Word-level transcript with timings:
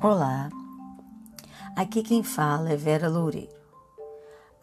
Olá, 0.00 0.48
aqui 1.74 2.04
quem 2.04 2.22
fala 2.22 2.70
é 2.70 2.76
Vera 2.76 3.08
Loureiro. 3.08 3.50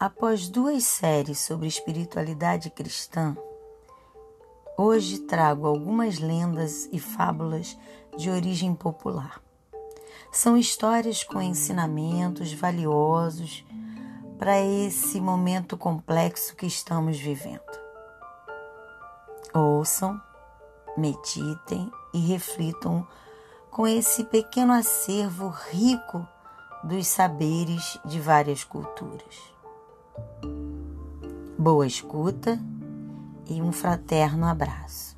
Após 0.00 0.48
duas 0.48 0.84
séries 0.84 1.40
sobre 1.40 1.68
espiritualidade 1.68 2.70
cristã, 2.70 3.36
hoje 4.78 5.18
trago 5.18 5.66
algumas 5.66 6.18
lendas 6.18 6.88
e 6.90 6.98
fábulas 6.98 7.78
de 8.16 8.30
origem 8.30 8.74
popular. 8.74 9.42
São 10.32 10.56
histórias 10.56 11.22
com 11.22 11.42
ensinamentos 11.42 12.54
valiosos 12.54 13.62
para 14.38 14.58
esse 14.58 15.20
momento 15.20 15.76
complexo 15.76 16.56
que 16.56 16.64
estamos 16.64 17.18
vivendo. 17.18 17.60
Ouçam, 19.52 20.18
meditem 20.96 21.92
e 22.14 22.20
reflitam 22.20 23.06
com 23.76 23.86
esse 23.86 24.24
pequeno 24.24 24.72
acervo 24.72 25.50
rico 25.50 26.26
dos 26.82 27.06
saberes 27.06 28.00
de 28.06 28.18
várias 28.18 28.64
culturas. 28.64 29.52
Boa 31.58 31.86
escuta 31.86 32.58
e 33.46 33.60
um 33.60 33.70
fraterno 33.72 34.46
abraço. 34.46 35.14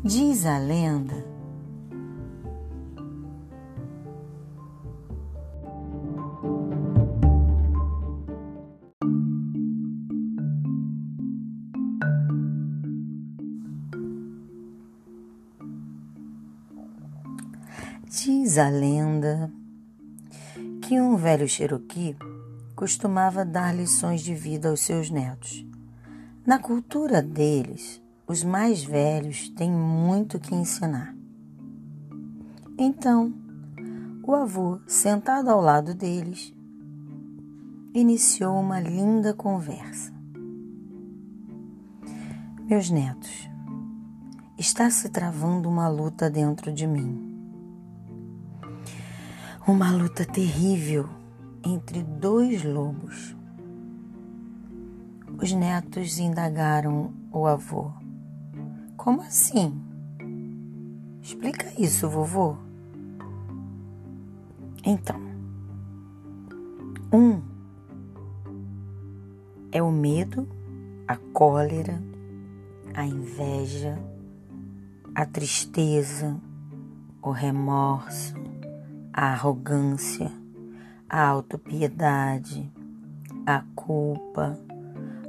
Diz 0.00 0.46
a 0.46 0.58
lenda 0.58 1.26
Diz 18.14 18.58
a 18.58 18.68
lenda 18.68 19.50
que 20.82 21.00
um 21.00 21.16
velho 21.16 21.48
Cherokee 21.48 22.14
costumava 22.76 23.42
dar 23.42 23.74
lições 23.74 24.20
de 24.20 24.34
vida 24.34 24.68
aos 24.68 24.80
seus 24.80 25.08
netos. 25.08 25.66
Na 26.44 26.58
cultura 26.58 27.22
deles, 27.22 28.02
os 28.26 28.44
mais 28.44 28.84
velhos 28.84 29.48
têm 29.48 29.72
muito 29.72 30.38
que 30.38 30.54
ensinar. 30.54 31.16
Então, 32.76 33.32
o 34.22 34.34
avô, 34.34 34.78
sentado 34.86 35.48
ao 35.48 35.62
lado 35.62 35.94
deles, 35.94 36.54
iniciou 37.94 38.60
uma 38.60 38.78
linda 38.78 39.32
conversa. 39.32 40.12
Meus 42.68 42.90
netos, 42.90 43.48
está 44.58 44.90
se 44.90 45.08
travando 45.08 45.66
uma 45.66 45.88
luta 45.88 46.28
dentro 46.28 46.70
de 46.70 46.86
mim 46.86 47.31
uma 49.66 49.92
luta 49.92 50.24
terrível 50.24 51.08
entre 51.64 52.02
dois 52.02 52.64
lobos. 52.64 53.36
Os 55.40 55.52
netos 55.52 56.18
indagaram 56.18 57.12
o 57.30 57.46
avô. 57.46 57.92
Como 58.96 59.22
assim? 59.22 59.80
Explica 61.22 61.72
isso, 61.80 62.08
vovô. 62.08 62.56
Então, 64.84 65.20
um 67.12 67.40
é 69.70 69.80
o 69.80 69.92
medo, 69.92 70.48
a 71.06 71.16
cólera, 71.16 72.02
a 72.94 73.06
inveja, 73.06 73.96
a 75.14 75.24
tristeza, 75.24 76.36
o 77.22 77.30
remorso, 77.30 78.41
a 79.14 79.32
arrogância, 79.32 80.32
a 81.06 81.26
autopiedade, 81.26 82.72
a 83.44 83.62
culpa, 83.74 84.58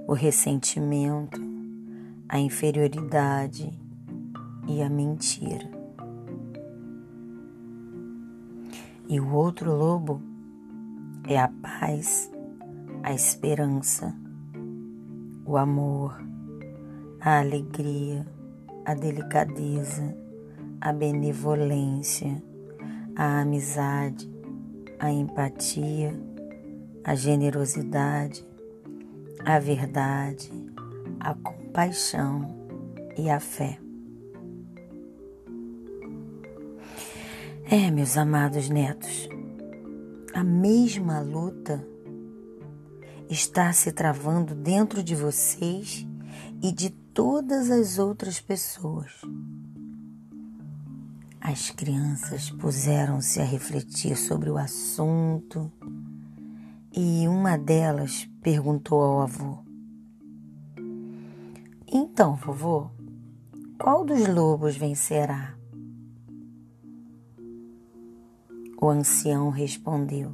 o 0.07 0.13
ressentimento, 0.13 1.41
a 2.29 2.39
inferioridade 2.39 3.77
e 4.67 4.81
a 4.81 4.89
mentira. 4.89 5.69
E 9.09 9.19
o 9.19 9.33
outro 9.33 9.75
lobo 9.75 10.21
é 11.27 11.37
a 11.37 11.49
paz, 11.49 12.31
a 13.03 13.13
esperança, 13.13 14.15
o 15.45 15.57
amor, 15.57 16.23
a 17.19 17.39
alegria, 17.39 18.25
a 18.85 18.93
delicadeza, 18.93 20.15
a 20.79 20.93
benevolência 20.93 22.41
a 23.15 23.41
amizade, 23.41 24.29
a 24.99 25.11
empatia, 25.11 26.13
a 27.03 27.15
generosidade, 27.15 28.45
a 29.45 29.59
verdade, 29.59 30.51
a 31.19 31.33
compaixão 31.33 32.47
e 33.17 33.29
a 33.29 33.39
fé. 33.39 33.79
É, 37.69 37.89
meus 37.91 38.17
amados 38.17 38.69
netos, 38.69 39.27
a 40.33 40.43
mesma 40.43 41.21
luta 41.21 41.85
está 43.29 43.71
se 43.73 43.91
travando 43.91 44.53
dentro 44.53 45.03
de 45.03 45.15
vocês 45.15 46.07
e 46.61 46.71
de 46.71 46.89
todas 46.89 47.69
as 47.69 47.99
outras 47.99 48.39
pessoas. 48.39 49.21
As 51.45 51.69
crianças 51.71 52.49
puseram-se 52.51 53.41
a 53.41 53.43
refletir 53.43 54.15
sobre 54.15 54.49
o 54.49 54.57
assunto 54.57 55.69
e 56.95 57.27
uma 57.27 57.57
delas 57.57 58.29
perguntou 58.41 59.03
ao 59.03 59.21
avô: 59.23 59.57
Então, 61.85 62.37
vovô, 62.37 62.89
qual 63.77 64.05
dos 64.05 64.25
lobos 64.25 64.77
vencerá? 64.77 65.53
O 68.81 68.87
ancião 68.87 69.49
respondeu: 69.49 70.33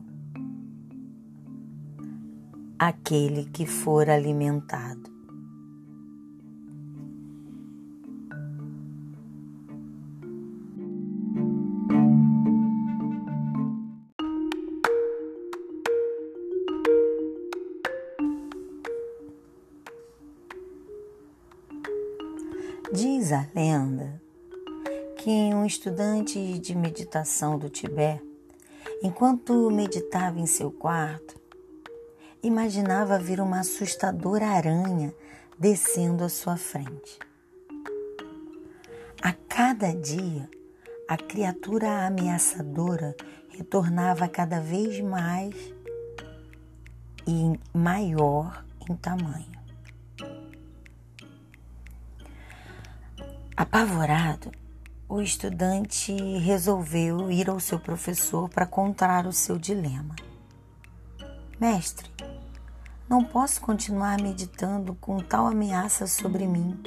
Aquele 2.78 3.46
que 3.46 3.66
for 3.66 4.08
alimentado. 4.12 5.09
Estudante 25.90 26.60
de 26.60 26.76
meditação 26.76 27.58
do 27.58 27.68
Tibete, 27.68 28.24
enquanto 29.02 29.72
meditava 29.72 30.40
em 30.40 30.46
seu 30.46 30.72
quarto, 30.72 31.36
imaginava 32.44 33.18
ver 33.18 33.42
uma 33.42 33.62
assustadora 33.62 34.46
aranha 34.50 35.12
descendo 35.58 36.24
à 36.24 36.30
sua 36.30 36.58
frente. 36.58 37.18
A 39.20 39.34
cada 39.34 39.92
dia, 39.92 40.48
a 41.08 41.18
criatura 41.18 42.06
ameaçadora 42.06 43.16
retornava 43.50 44.28
cada 44.28 44.60
vez 44.60 45.02
mais 45.02 45.56
e 47.26 47.60
maior 47.76 48.64
em 48.88 48.96
tamanho. 48.96 49.60
Apavorado, 53.58 54.52
o 55.10 55.20
estudante 55.24 56.14
resolveu 56.38 57.32
ir 57.32 57.50
ao 57.50 57.60
seu 57.60 57.80
professor 57.80 58.48
para 58.48 58.68
contar 58.68 59.26
o 59.26 59.34
seu 59.34 59.58
dilema. 59.58 60.16
Mestre, 61.60 62.08
não 63.10 63.26
posso 63.26 63.60
continuar 63.60 64.22
meditando 64.22 64.94
com 65.02 65.18
tal 65.18 65.48
ameaça 65.48 66.06
sobre 66.06 66.46
mim, 66.46 66.80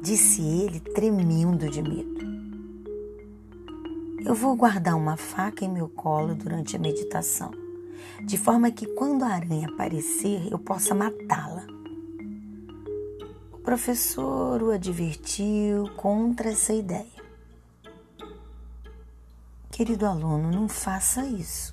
disse 0.00 0.40
ele, 0.40 0.78
tremendo 0.78 1.68
de 1.68 1.82
medo. 1.82 2.20
Eu 4.24 4.34
vou 4.34 4.54
guardar 4.54 4.94
uma 4.94 5.16
faca 5.16 5.64
em 5.64 5.68
meu 5.68 5.88
colo 5.88 6.36
durante 6.36 6.76
a 6.76 6.78
meditação, 6.78 7.50
de 8.24 8.38
forma 8.38 8.70
que 8.70 8.86
quando 8.86 9.24
a 9.24 9.30
aranha 9.30 9.66
aparecer 9.66 10.46
eu 10.48 10.60
possa 10.60 10.94
matá-la 10.94 11.79
professor 13.70 14.60
o 14.64 14.72
advertiu 14.72 15.94
contra 15.94 16.50
essa 16.50 16.72
ideia. 16.72 17.06
Querido 19.70 20.06
aluno, 20.06 20.50
não 20.50 20.68
faça 20.68 21.24
isso. 21.24 21.72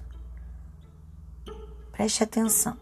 Preste 1.92 2.24
atenção. 2.24 2.78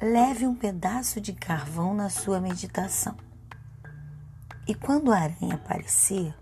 Leve 0.00 0.46
um 0.46 0.54
pedaço 0.54 1.20
de 1.20 1.34
carvão 1.34 1.92
na 1.92 2.08
sua 2.08 2.40
meditação. 2.40 3.14
E 4.66 4.74
quando 4.74 5.12
a 5.12 5.18
aranha 5.18 5.56
aparecer, 5.56 6.34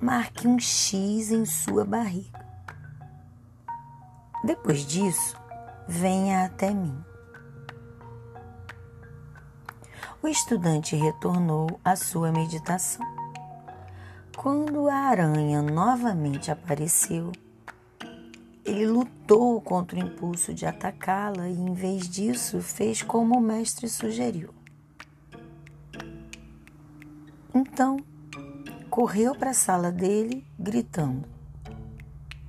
marque 0.00 0.48
um 0.48 0.58
X 0.58 1.30
em 1.30 1.46
sua 1.46 1.84
barriga. 1.84 2.44
Depois 4.42 4.84
disso, 4.84 5.36
venha 5.86 6.44
até 6.44 6.74
mim. 6.74 7.13
O 10.24 10.28
estudante 10.28 10.96
retornou 10.96 11.78
à 11.84 11.94
sua 11.94 12.32
meditação. 12.32 13.04
Quando 14.34 14.88
a 14.88 14.94
aranha 14.94 15.60
novamente 15.60 16.50
apareceu, 16.50 17.30
ele 18.64 18.86
lutou 18.86 19.60
contra 19.60 19.98
o 19.98 20.02
impulso 20.02 20.54
de 20.54 20.64
atacá-la 20.64 21.46
e, 21.50 21.52
em 21.52 21.74
vez 21.74 22.08
disso, 22.08 22.62
fez 22.62 23.02
como 23.02 23.36
o 23.36 23.40
mestre 23.42 23.86
sugeriu. 23.86 24.48
Então, 27.54 27.98
correu 28.88 29.34
para 29.34 29.50
a 29.50 29.54
sala 29.54 29.92
dele, 29.92 30.42
gritando: 30.58 31.28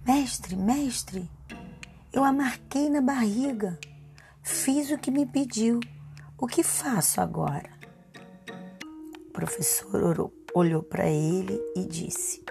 Mestre, 0.07 0.55
mestre, 0.55 1.29
eu 2.13 2.23
a 2.23 2.31
marquei 2.31 2.89
na 2.89 3.01
barriga, 3.01 3.77
fiz 4.41 4.91
o 4.91 4.97
que 4.97 5.11
me 5.11 5.25
pediu, 5.25 5.81
o 6.37 6.47
que 6.47 6.63
faço 6.63 7.21
agora? 7.21 7.69
O 9.27 9.31
professor 9.31 10.31
olhou 10.53 10.83
para 10.83 11.07
ele 11.09 11.59
e 11.75 11.85
disse: 11.85 12.43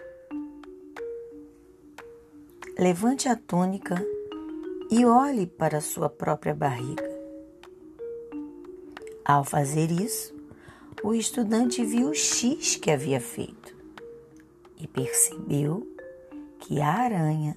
Levante 2.78 3.28
a 3.28 3.36
túnica 3.36 3.94
e 4.90 5.04
olhe 5.04 5.46
para 5.46 5.80
sua 5.80 6.08
própria 6.08 6.54
barriga. 6.54 7.08
Ao 9.24 9.42
fazer 9.44 9.90
isso, 9.90 10.34
o 11.02 11.14
estudante 11.14 11.84
viu 11.84 12.10
o 12.10 12.14
X 12.14 12.76
que 12.76 12.90
havia 12.90 13.20
feito 13.20 13.74
e 14.78 14.86
percebeu 14.86 15.86
que 16.60 16.80
a 16.80 16.88
aranha 16.90 17.56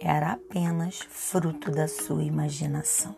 era 0.00 0.32
apenas 0.32 0.98
fruto 1.08 1.70
da 1.70 1.86
sua 1.86 2.22
imaginação. 2.22 3.16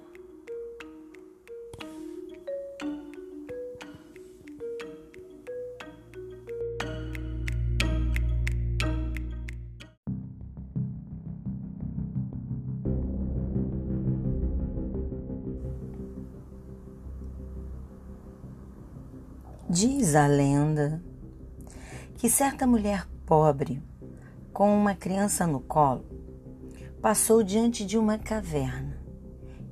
A 20.16 20.28
lenda 20.28 21.02
que 22.18 22.30
certa 22.30 22.68
mulher 22.68 23.04
pobre, 23.26 23.82
com 24.52 24.72
uma 24.72 24.94
criança 24.94 25.44
no 25.44 25.58
colo, 25.58 26.04
passou 27.02 27.42
diante 27.42 27.84
de 27.84 27.98
uma 27.98 28.16
caverna 28.16 28.96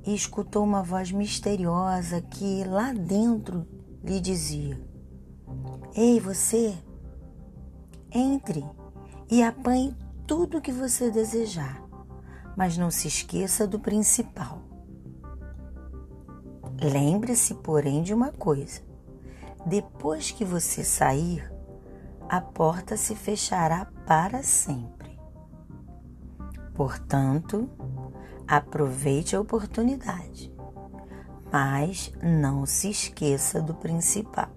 e 0.05 0.13
escutou 0.13 0.65
uma 0.65 0.83
voz 0.83 1.13
misteriosa 1.13 2.19
que 2.19 2.65
lá 2.65 2.91
dentro 2.91 3.65
lhe 4.03 4.19
dizia: 4.19 4.77
Ei, 5.95 6.19
você, 6.19 6.77
entre 8.11 8.65
e 9.31 9.41
apanhe 9.41 9.95
tudo 10.27 10.57
o 10.57 10.61
que 10.61 10.73
você 10.73 11.09
desejar, 11.09 11.81
mas 12.57 12.77
não 12.77 12.91
se 12.91 13.07
esqueça 13.07 13.65
do 13.65 13.79
principal. 13.79 14.61
Lembre-se, 16.81 17.53
porém, 17.53 18.03
de 18.03 18.13
uma 18.13 18.29
coisa 18.29 18.92
depois 19.65 20.31
que 20.31 20.43
você 20.43 20.83
sair, 20.83 21.51
a 22.29 22.41
porta 22.41 22.97
se 22.97 23.15
fechará 23.15 23.85
para 24.05 24.43
sempre. 24.43 25.19
Portanto, 26.73 27.69
aproveite 28.47 29.35
a 29.35 29.41
oportunidade, 29.41 30.51
mas 31.51 32.11
não 32.21 32.65
se 32.65 32.89
esqueça 32.89 33.61
do 33.61 33.73
principal. 33.75 34.49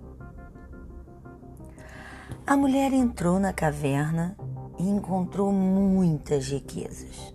A 2.46 2.56
mulher 2.56 2.92
entrou 2.92 3.38
na 3.38 3.52
caverna 3.52 4.36
e 4.78 4.88
encontrou 4.88 5.52
muitas 5.52 6.48
riquezas. 6.48 7.34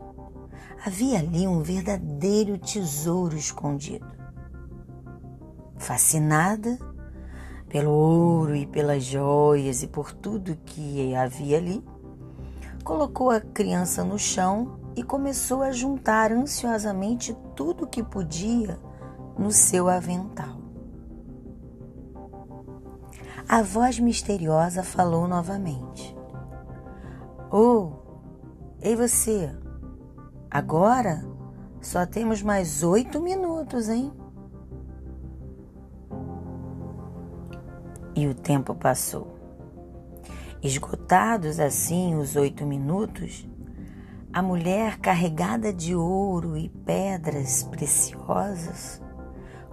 Havia 0.83 1.19
ali 1.19 1.45
um 1.45 1.61
verdadeiro 1.61 2.57
tesouro 2.57 3.35
escondido. 3.35 4.09
Fascinada, 5.77 6.79
pelo 7.71 7.91
ouro 7.91 8.53
e 8.53 8.65
pelas 8.65 9.01
joias 9.01 9.81
e 9.81 9.87
por 9.87 10.11
tudo 10.11 10.57
que 10.65 11.15
havia 11.15 11.57
ali, 11.57 11.81
colocou 12.83 13.29
a 13.31 13.39
criança 13.39 14.03
no 14.03 14.19
chão 14.19 14.77
e 14.93 15.01
começou 15.01 15.63
a 15.63 15.71
juntar 15.71 16.33
ansiosamente 16.33 17.33
tudo 17.55 17.87
que 17.87 18.03
podia 18.03 18.77
no 19.39 19.51
seu 19.51 19.87
avental. 19.87 20.59
A 23.47 23.61
voz 23.61 23.97
misteriosa 23.99 24.83
falou 24.83 25.25
novamente: 25.25 26.13
Oh, 27.49 27.93
ei 28.81 28.97
você, 28.97 29.49
agora 30.49 31.25
só 31.79 32.05
temos 32.05 32.41
mais 32.41 32.83
oito 32.83 33.21
minutos, 33.21 33.87
hein? 33.87 34.11
E 38.21 38.27
o 38.27 38.35
tempo 38.35 38.75
passou. 38.75 39.35
Esgotados 40.61 41.59
assim 41.59 42.13
os 42.13 42.35
oito 42.35 42.67
minutos, 42.67 43.49
a 44.31 44.43
mulher, 44.43 44.99
carregada 44.99 45.73
de 45.73 45.95
ouro 45.95 46.55
e 46.55 46.69
pedras 46.69 47.63
preciosas, 47.63 49.01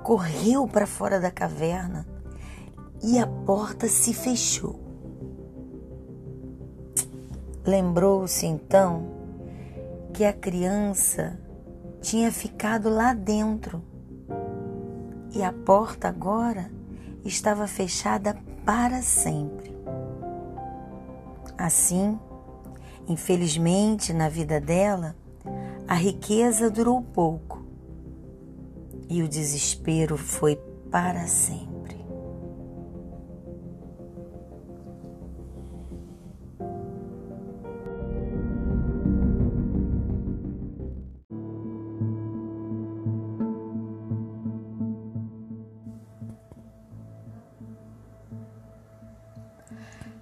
correu 0.02 0.66
para 0.66 0.86
fora 0.86 1.20
da 1.20 1.30
caverna 1.30 2.06
e 3.02 3.18
a 3.18 3.26
porta 3.26 3.86
se 3.86 4.14
fechou. 4.14 4.80
Lembrou-se 7.66 8.46
então 8.46 9.10
que 10.14 10.24
a 10.24 10.32
criança 10.32 11.38
tinha 12.00 12.32
ficado 12.32 12.88
lá 12.88 13.12
dentro 13.12 13.82
e 15.34 15.43
a 15.43 15.52
porta 15.52 16.08
agora 16.08 16.78
estava 17.29 17.67
fechada 17.67 18.37
para 18.65 19.03
sempre. 19.03 19.77
Assim, 21.56 22.19
infelizmente, 23.06 24.13
na 24.13 24.29
vida 24.29 24.61
dela, 24.61 25.15
a 25.87 25.94
riqueza 25.94 26.70
durou 26.70 27.03
pouco 27.03 27.65
e 29.08 29.23
o 29.23 29.29
desespero 29.29 30.17
foi 30.17 30.56
para 30.91 31.27
sempre. 31.27 31.68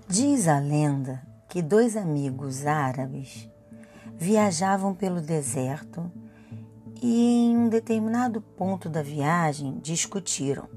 Diz 0.09 0.47
a 0.47 0.61
lenda 0.61 1.21
que 1.49 1.61
dois 1.61 1.97
amigos 1.97 2.65
árabes 2.65 3.51
viajavam 4.17 4.95
pelo 4.95 5.21
deserto 5.21 6.09
e 7.03 7.49
em 7.49 7.57
um 7.57 7.69
determinado 7.69 8.41
ponto 8.41 8.89
da 8.89 9.03
viagem 9.03 9.81
discutiram. 9.81 10.69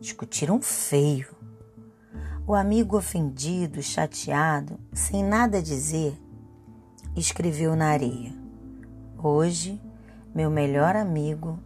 Discutiram 0.00 0.62
feio. 0.62 1.36
O 2.46 2.54
amigo 2.54 2.96
ofendido, 2.96 3.82
chateado, 3.82 4.80
sem 4.94 5.22
nada 5.22 5.60
dizer, 5.60 6.18
escreveu 7.14 7.76
na 7.76 7.88
areia: 7.88 8.32
Hoje, 9.22 9.78
meu 10.34 10.50
melhor 10.50 10.96
amigo 10.96 11.58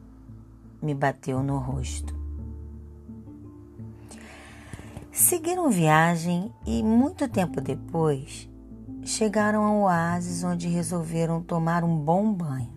me 0.83 0.97
bateu 0.97 1.45
no 1.45 1.59
rosto. 1.59 2.18
Seguiram 5.19 5.69
viagem 5.69 6.55
e, 6.65 6.81
muito 6.81 7.29
tempo 7.29 7.61
depois, 7.61 8.49
chegaram 9.05 9.65
a 9.65 9.73
um 9.73 9.83
oásis 9.83 10.45
onde 10.45 10.69
resolveram 10.69 11.43
tomar 11.43 11.83
um 11.83 11.97
bom 11.97 12.33
banho. 12.33 12.73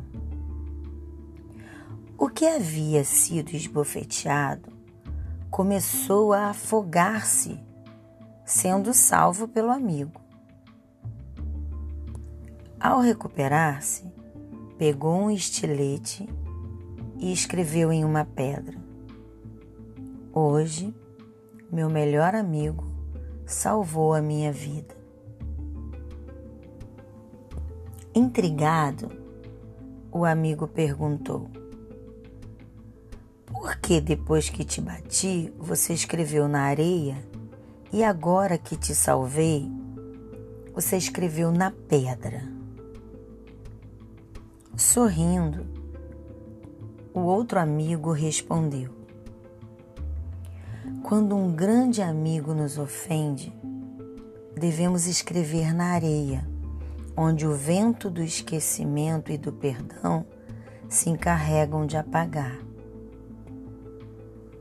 O 2.17 2.27
que 2.27 2.48
havia 2.48 3.03
sido 3.03 3.51
esbofeteado 3.51 4.74
começou 5.51 6.33
a 6.33 6.48
afogar-se, 6.48 7.60
sendo 8.43 8.91
salvo 8.91 9.48
pelo 9.48 9.69
amigo. 9.69 10.19
Ao 12.79 13.00
recuperar-se, 13.01 14.12
pegou 14.79 15.13
um 15.13 15.29
estilete 15.29 16.27
e 17.19 17.31
escreveu 17.31 17.93
em 17.93 18.03
uma 18.03 18.25
pedra: 18.25 18.79
Hoje 20.33 20.91
meu 21.72 21.90
melhor 21.90 22.36
amigo 22.36 22.84
salvou 23.46 24.13
a 24.13 24.22
minha 24.22 24.51
vida. 24.51 24.94
Intrigado, 28.13 29.10
o 30.12 30.25
amigo 30.25 30.68
perguntou: 30.68 31.50
Por 33.46 33.78
que 33.78 34.01
depois 34.01 34.50
que 34.50 34.66
te 34.66 34.82
bati 34.82 35.54
você 35.58 35.94
escreveu 35.94 36.46
na 36.48 36.63
areia 36.63 37.18
e 37.94 38.04
agora 38.04 38.58
que 38.58 38.75
te 38.75 38.94
salvei 38.94 39.72
você 40.74 40.98
escreveu 40.98 41.51
na 41.51 41.72
pedra? 41.72 42.44
Sorrindo, 44.75 45.66
o 47.13 47.22
outro 47.22 47.60
amigo 47.60 48.12
respondeu: 48.12 49.00
Quando 51.03 51.36
um 51.36 51.53
grande 51.53 52.01
amigo 52.01 52.53
nos 52.53 52.77
ofende, 52.77 53.53
devemos 54.55 55.08
escrever 55.08 55.74
na 55.74 55.93
areia 55.93 56.48
onde 57.15 57.46
o 57.46 57.53
vento 57.53 58.10
do 58.10 58.22
esquecimento 58.22 59.31
e 59.31 59.38
do 59.38 59.51
perdão 59.51 60.25
se 60.89 61.10
encarregam 61.10 61.86
de 61.86 61.98
apagar. 61.98 62.58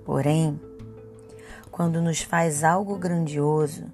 Porém, 0.05 0.61
quando 1.71 2.01
nos 2.03 2.21
faz 2.21 2.65
algo 2.65 2.97
grandioso, 2.97 3.87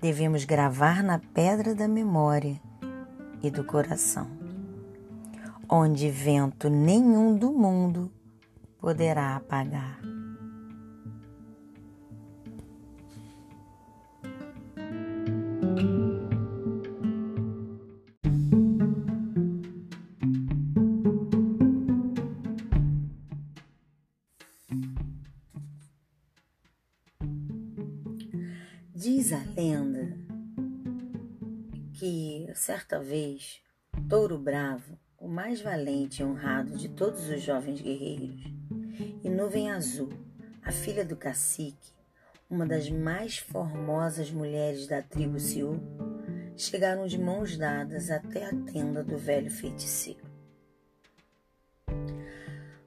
devemos 0.00 0.44
gravar 0.44 1.02
na 1.02 1.18
pedra 1.18 1.74
da 1.74 1.88
memória 1.88 2.60
e 3.42 3.50
do 3.50 3.64
coração, 3.64 4.28
onde 5.68 6.10
vento 6.10 6.68
nenhum 6.68 7.36
do 7.36 7.52
mundo 7.52 8.10
poderá 8.78 9.36
apagar. 9.36 10.21
Diz 28.94 29.32
a 29.32 29.42
lenda 29.56 30.16
que, 31.94 32.48
certa 32.54 33.00
vez, 33.00 33.60
Touro 34.08 34.38
Bravo, 34.38 34.98
o 35.18 35.28
mais 35.28 35.60
valente 35.60 36.22
e 36.22 36.24
honrado 36.24 36.76
de 36.76 36.88
todos 36.88 37.28
os 37.28 37.42
jovens 37.42 37.80
guerreiros, 37.80 38.44
e 39.24 39.28
Nuvem 39.28 39.70
Azul, 39.70 40.10
a 40.62 40.70
filha 40.70 41.04
do 41.04 41.16
cacique, 41.16 41.92
uma 42.48 42.64
das 42.64 42.88
mais 42.88 43.38
formosas 43.38 44.30
mulheres 44.30 44.86
da 44.86 45.02
tribo 45.02 45.40
Siu, 45.40 45.80
chegaram 46.56 47.06
de 47.06 47.18
mãos 47.18 47.56
dadas 47.56 48.10
até 48.10 48.46
a 48.46 48.54
tenda 48.72 49.02
do 49.02 49.18
velho 49.18 49.50
feiticeiro. 49.50 50.21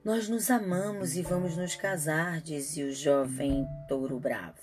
Nós 0.05 0.29
nos 0.29 0.51
amamos 0.51 1.15
e 1.15 1.23
vamos 1.23 1.57
nos 1.57 1.75
casar, 1.75 2.39
dizia 2.39 2.85
o 2.85 2.91
jovem 2.93 3.67
touro 3.87 4.19
bravo 4.19 4.61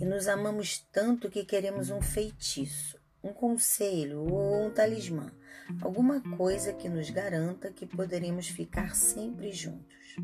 e 0.00 0.04
nos 0.06 0.26
amamos 0.26 0.78
tanto 0.90 1.28
que 1.28 1.44
queremos 1.44 1.90
um 1.90 2.00
feitiço, 2.00 2.98
um 3.22 3.34
conselho 3.34 4.20
ou 4.20 4.64
um 4.64 4.70
talismã, 4.70 5.30
alguma 5.82 6.22
coisa 6.38 6.72
que 6.72 6.88
nos 6.88 7.10
garanta 7.10 7.70
que 7.70 7.84
poderemos 7.84 8.48
ficar 8.48 8.94
sempre 8.94 9.52
juntos. 9.52 10.16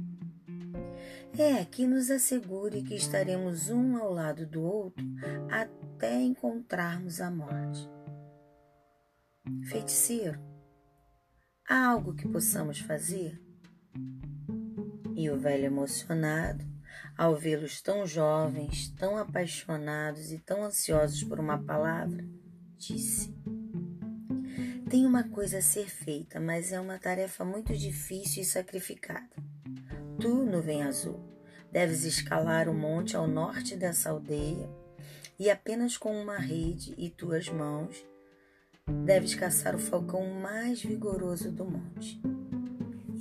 É, 1.37 1.63
que 1.67 1.87
nos 1.87 2.11
assegure 2.11 2.83
que 2.83 2.95
estaremos 2.95 3.69
um 3.69 3.99
ao 3.99 4.15
lado 4.15 4.47
do 4.47 4.63
outro 4.63 5.05
até 5.51 6.23
encontrarmos 6.23 7.21
a 7.21 7.31
morte. 7.31 7.87
Feiticeiro, 9.69 10.41
há 11.69 11.89
algo 11.89 12.15
que 12.15 12.27
possamos 12.27 12.79
fazer? 12.79 13.44
E 15.17 15.31
o 15.31 15.39
velho 15.39 15.67
emocionado 15.67 16.65
ao 17.17 17.37
vê-los 17.37 17.81
tão 17.81 18.07
jovens, 18.07 18.89
tão 18.91 19.17
apaixonados 19.17 20.33
e 20.33 20.39
tão 20.39 20.65
ansiosos 20.65 21.23
por 21.25 21.39
uma 21.39 21.59
palavra, 21.59 22.25
disse: 22.77 23.35
Tem 24.91 25.07
uma 25.07 25.25
coisa 25.25 25.59
a 25.59 25.63
ser 25.63 25.89
feita, 25.89 26.41
mas 26.41 26.73
é 26.73 26.81
uma 26.81 26.99
tarefa 26.99 27.45
muito 27.45 27.77
difícil 27.77 28.43
e 28.43 28.47
sacrificada. 28.47 29.37
Tu, 30.21 30.45
nuvem 30.45 30.83
azul, 30.83 31.21
deves 31.71 32.05
escalar 32.05 32.69
o 32.69 32.75
monte 32.75 33.17
ao 33.17 33.27
norte 33.27 33.77
dessa 33.77 34.11
aldeia 34.11 34.69
e 35.39 35.51
apenas 35.51 35.97
com 35.97 36.21
uma 36.21 36.39
rede 36.39 36.95
e 36.97 37.11
tuas 37.11 37.49
mãos 37.49 38.05
deves 39.05 39.35
caçar 39.35 39.75
o 39.75 39.79
falcão 39.79 40.27
mais 40.41 40.83
vigoroso 40.83 41.51
do 41.51 41.65
monte 41.65 42.21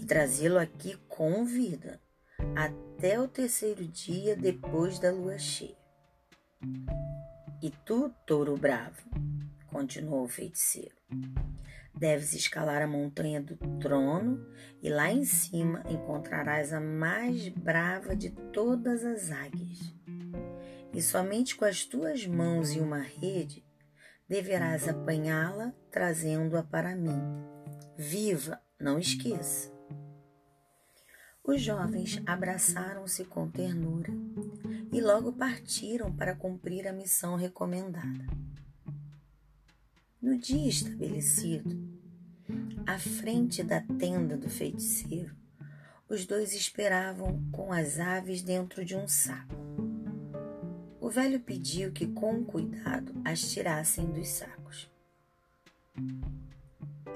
e 0.04 0.06
trazê-lo 0.06 0.60
aqui 0.60 0.98
com 1.08 1.46
vida 1.46 1.98
até 2.58 3.18
o 3.18 3.26
terceiro 3.26 3.88
dia 3.88 4.36
depois 4.36 5.00
da 5.00 5.10
lua 5.10 5.38
cheia. 5.38 5.78
E 7.62 7.72
tu, 7.86 8.14
touro 8.28 8.58
bravo, 8.58 9.02
continuou 9.68 10.26
o 10.26 10.28
feiticeiro, 10.28 10.94
deves 11.96 12.34
escalar 12.34 12.82
a 12.82 12.88
montanha 12.88 13.42
do 13.42 13.56
trono 13.80 14.46
e 14.82 14.90
lá 14.90 15.10
em 15.10 15.24
cima 15.24 15.82
encontrarás 15.90 16.74
a 16.74 16.82
mais 16.82 17.48
brava 17.48 18.14
de 18.14 18.30
todas 18.52 19.06
as 19.06 19.32
águias. 19.32 19.80
E 20.94 21.02
somente 21.02 21.56
com 21.56 21.64
as 21.64 21.86
tuas 21.86 22.28
mãos 22.28 22.74
e 22.74 22.82
uma 22.82 23.00
rede 23.00 23.66
deverás 24.28 24.86
apanhá-la 24.90 25.74
trazendo-a 25.90 26.62
para 26.62 26.94
mim. 26.94 27.22
Viva, 27.98 28.62
não 28.78 29.00
esqueça. 29.00 29.73
Os 31.46 31.62
jovens 31.62 32.22
abraçaram-se 32.26 33.26
com 33.26 33.50
ternura 33.50 34.10
e 34.94 35.02
logo 35.02 35.34
partiram 35.34 36.10
para 36.10 36.34
cumprir 36.34 36.88
a 36.88 36.94
missão 36.94 37.36
recomendada. 37.36 38.26
No 40.22 40.38
dia 40.38 40.70
estabelecido, 40.70 41.78
à 42.88 42.98
frente 42.98 43.62
da 43.62 43.82
tenda 43.82 44.38
do 44.38 44.50
feiticeiro, 44.50 45.36
os 46.08 46.26
dois 46.26 46.54
esperavam 46.54 47.44
com 47.52 47.74
as 47.74 48.00
aves 48.00 48.42
dentro 48.42 48.86
de 48.86 48.96
um 48.96 49.08
saco. 49.08 49.54
O 51.02 51.10
velho 51.10 51.42
pediu 51.42 51.92
que, 51.92 52.08
com 52.08 52.46
cuidado, 52.46 53.14
as 53.26 53.42
tirassem 53.42 54.06
dos 54.06 54.30
sacos 54.30 54.90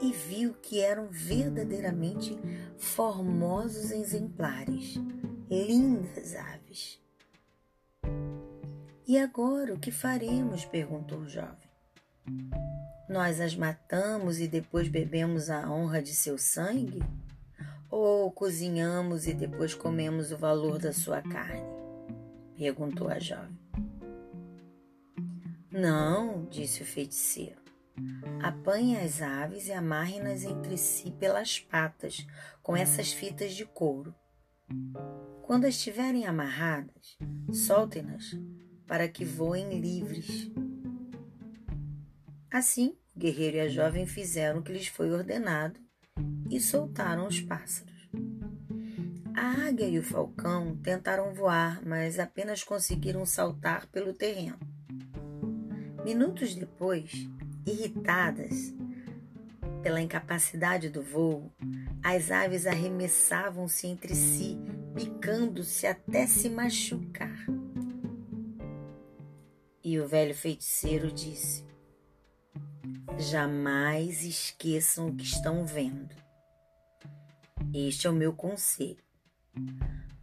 e 0.02 0.12
viu 0.12 0.54
que 0.54 0.80
eram 0.80 1.08
verdadeiramente 1.10 2.38
formosos 2.78 3.92
exemplares, 3.92 4.96
lindas 5.50 6.36
aves. 6.36 7.02
E 9.08 9.18
agora 9.18 9.74
o 9.74 9.80
que 9.80 9.92
faremos? 9.92 10.66
perguntou 10.66 11.20
o 11.20 11.30
jovem. 11.30 11.68
Nós 13.08 13.40
as 13.40 13.56
matamos 13.56 14.40
e 14.40 14.48
depois 14.48 14.90
bebemos 14.90 15.50
a 15.50 15.70
honra 15.72 16.02
de 16.02 16.14
seu 16.14 16.38
sangue? 16.38 17.02
Ou 17.90 18.30
cozinhamos 18.32 19.26
e 19.28 19.34
depois 19.34 19.74
comemos 19.74 20.32
o 20.32 20.38
valor 20.38 20.78
da 20.78 20.92
sua 20.92 21.22
carne? 21.22 21.64
perguntou 22.58 23.08
a 23.08 23.18
jovem. 23.18 23.58
Não, 25.72 26.46
disse 26.46 26.82
o 26.82 26.86
feiticeiro. 26.86 27.67
Apanhe 28.42 28.98
as 28.98 29.22
aves 29.22 29.68
e 29.68 29.72
amarre-nas 29.72 30.44
entre 30.44 30.78
si 30.78 31.12
pelas 31.12 31.60
patas 31.60 32.26
com 32.62 32.76
essas 32.76 33.12
fitas 33.12 33.54
de 33.54 33.66
couro. 33.66 34.14
Quando 35.42 35.66
estiverem 35.66 36.26
amarradas, 36.26 37.18
solte-nas 37.52 38.38
para 38.86 39.08
que 39.08 39.26
voem 39.26 39.80
livres. 39.80 40.52
Assim, 42.52 42.96
o 43.16 43.20
guerreiro 43.20 43.58
e 43.58 43.60
a 43.62 43.68
jovem 43.70 44.06
fizeram 44.06 44.60
o 44.60 44.64
que 44.64 44.72
lhes 44.72 44.88
foi 44.88 45.12
ordenado 45.12 45.80
e 46.50 46.60
soltaram 46.60 47.28
os 47.28 47.42
pássaros. 47.42 48.10
A 49.36 49.68
águia 49.68 49.88
e 49.88 50.00
o 50.00 50.04
falcão 50.04 50.76
tentaram 50.78 51.34
voar, 51.34 51.82
mas 51.86 52.18
apenas 52.18 52.64
conseguiram 52.64 53.26
saltar 53.26 53.86
pelo 53.88 54.14
terreno. 54.14 54.58
Minutos 56.04 56.56
depois, 56.56 57.30
Irritadas 57.68 58.74
pela 59.84 60.00
incapacidade 60.00 60.90
do 60.90 61.02
voo, 61.02 61.52
as 62.02 62.32
aves 62.32 62.66
arremessavam-se 62.66 63.88
entre 63.88 64.16
si, 64.16 64.58
picando-se 64.96 65.86
até 65.86 66.26
se 66.26 66.50
machucar. 66.50 67.46
E 69.84 70.00
o 70.00 70.08
velho 70.08 70.34
feiticeiro 70.34 71.12
disse: 71.12 71.66
Jamais 73.18 74.24
esqueçam 74.24 75.10
o 75.10 75.16
que 75.16 75.26
estão 75.26 75.66
vendo. 75.66 76.16
Este 77.74 78.08
é 78.08 78.10
o 78.10 78.14
meu 78.14 78.32
conselho. 78.32 79.04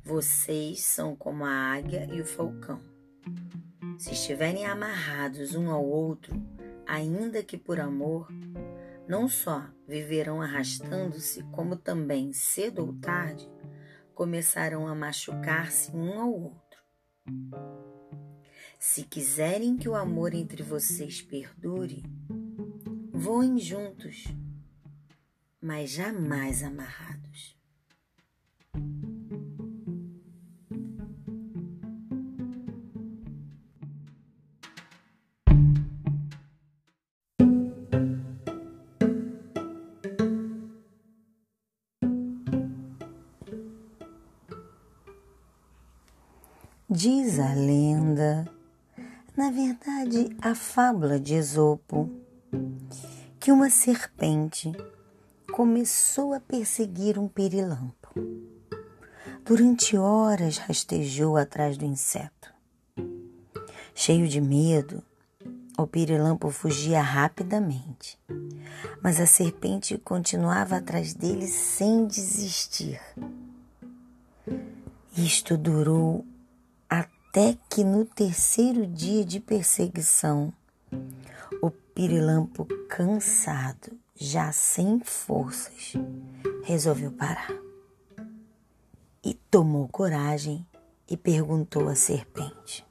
Vocês 0.02 0.80
são 0.80 1.14
como 1.14 1.44
a 1.44 1.50
águia 1.50 2.08
e 2.10 2.22
o 2.22 2.26
falcão. 2.26 2.80
Se 3.98 4.12
estiverem 4.12 4.64
amarrados 4.64 5.54
um 5.54 5.70
ao 5.70 5.84
outro, 5.84 6.34
ainda 6.86 7.42
que 7.42 7.56
por 7.56 7.80
amor, 7.80 8.28
não 9.06 9.28
só 9.28 9.66
viverão 9.86 10.40
arrastando-se, 10.40 11.42
como 11.44 11.76
também, 11.76 12.32
cedo 12.32 12.84
ou 12.86 12.92
tarde, 12.94 13.50
começarão 14.14 14.86
a 14.86 14.94
machucar-se 14.94 15.90
um 15.94 16.18
ao 16.20 16.32
outro. 16.32 16.80
Se 18.78 19.02
quiserem 19.02 19.76
que 19.76 19.88
o 19.88 19.94
amor 19.94 20.34
entre 20.34 20.62
vocês 20.62 21.20
perdure, 21.20 22.02
voem 23.12 23.58
juntos, 23.58 24.24
mas 25.60 25.90
jamais 25.90 26.62
amarrados. 26.62 27.53
Diz 46.96 47.40
a 47.40 47.52
lenda, 47.54 48.48
na 49.36 49.50
verdade 49.50 50.30
a 50.40 50.54
fábula 50.54 51.18
de 51.18 51.34
Esopo, 51.34 52.08
que 53.40 53.50
uma 53.50 53.68
serpente 53.68 54.70
começou 55.52 56.32
a 56.32 56.38
perseguir 56.38 57.18
um 57.18 57.26
pirilampo. 57.26 58.14
Durante 59.44 59.96
horas 59.96 60.58
rastejou 60.58 61.36
atrás 61.36 61.76
do 61.76 61.84
inseto. 61.84 62.54
Cheio 63.92 64.28
de 64.28 64.40
medo, 64.40 65.02
o 65.76 65.88
pirilampo 65.88 66.48
fugia 66.48 67.02
rapidamente, 67.02 68.16
mas 69.02 69.20
a 69.20 69.26
serpente 69.26 69.98
continuava 69.98 70.76
atrás 70.76 71.12
dele 71.12 71.48
sem 71.48 72.06
desistir. 72.06 73.00
Isto 75.16 75.56
durou 75.56 76.24
até 77.34 77.58
que 77.68 77.82
no 77.82 78.04
terceiro 78.04 78.86
dia 78.86 79.24
de 79.24 79.40
perseguição, 79.40 80.52
o 81.60 81.68
pirilampo, 81.68 82.64
cansado, 82.88 83.98
já 84.14 84.52
sem 84.52 85.00
forças, 85.00 85.94
resolveu 86.62 87.10
parar. 87.10 87.50
E 89.24 89.34
tomou 89.50 89.88
coragem 89.88 90.64
e 91.10 91.16
perguntou 91.16 91.88
à 91.88 91.96
serpente: 91.96 92.86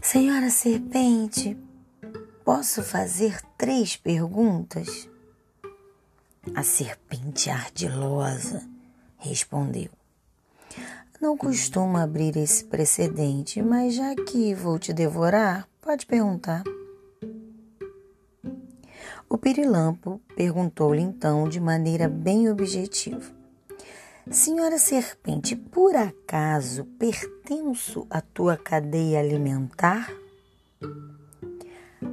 Senhora 0.00 0.48
serpente, 0.48 1.58
posso 2.44 2.80
fazer 2.80 3.42
três 3.58 3.96
perguntas? 3.96 5.08
A 6.54 6.62
serpente 6.62 7.50
ardilosa 7.50 8.64
respondeu: 9.18 9.95
não 11.20 11.36
costumo 11.36 11.96
abrir 11.96 12.36
esse 12.36 12.64
precedente, 12.64 13.62
mas 13.62 13.94
já 13.94 14.14
que 14.14 14.54
vou 14.54 14.78
te 14.78 14.92
devorar, 14.92 15.68
pode 15.80 16.06
perguntar. 16.06 16.62
O 19.28 19.36
pirilampo 19.36 20.20
perguntou-lhe 20.36 21.02
então 21.02 21.48
de 21.48 21.60
maneira 21.60 22.08
bem 22.08 22.48
objetiva: 22.50 23.32
Senhora 24.30 24.78
serpente, 24.78 25.56
por 25.56 25.96
acaso 25.96 26.84
pertenço 26.98 28.06
à 28.10 28.20
tua 28.20 28.56
cadeia 28.56 29.20
alimentar? 29.20 30.12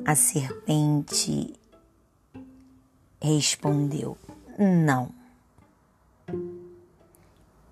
A 0.05 0.15
serpente 0.15 1.53
respondeu: 3.21 4.17
Não. 4.57 5.22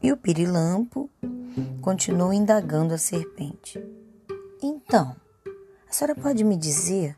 E 0.03 0.11
o 0.11 0.17
pirilampo 0.17 1.09
continuou 1.79 2.33
indagando 2.33 2.93
a 2.93 2.97
serpente. 2.97 3.79
Então, 4.61 5.15
a 5.87 5.93
senhora 5.93 6.15
pode 6.15 6.43
me 6.43 6.57
dizer? 6.57 7.15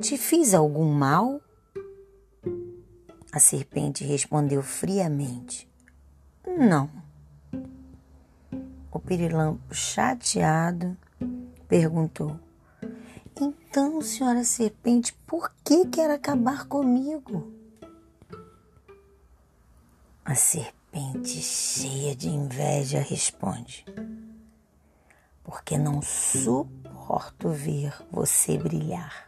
Te 0.00 0.18
fiz 0.18 0.52
algum 0.52 0.92
mal? 0.92 1.40
A 3.30 3.38
serpente 3.38 4.02
respondeu 4.04 4.62
friamente: 4.62 5.68
Não. 6.44 6.90
O 8.90 8.98
pirilampo, 8.98 9.72
chateado, 9.72 10.96
perguntou: 11.68 12.38
Então, 13.40 14.00
senhora 14.02 14.42
serpente, 14.42 15.12
por 15.26 15.52
que 15.62 15.86
quer 15.86 16.10
acabar 16.10 16.66
comigo? 16.66 17.52
A 20.24 20.34
serpente 20.34 20.77
serpente, 20.98 21.40
cheia 21.40 22.14
de 22.16 22.28
inveja, 22.28 23.00
responde: 23.00 23.84
Porque 25.44 25.78
não 25.78 26.02
suporto 26.02 27.50
ver 27.50 27.94
você 28.10 28.58
brilhar. 28.58 29.26